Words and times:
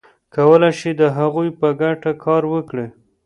کولای 0.35 0.73
شي 0.79 0.91
د 1.01 1.03
هغوی 1.17 1.49
په 1.59 1.67
ګټه 1.81 2.11
کار 2.23 2.43
وکړي. 2.53 2.87